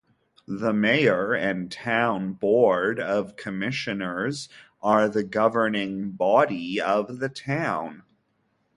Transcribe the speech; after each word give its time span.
The 0.47 0.73
Mayor 0.73 1.33
and 1.35 1.71
Town 1.71 2.33
Board 2.33 2.99
of 2.99 3.35
Commissioners 3.35 4.49
are 4.81 5.07
the 5.07 5.23
governing 5.23 6.09
body 6.13 6.81
of 6.81 7.19
the 7.19 7.29
Town. 7.29 8.01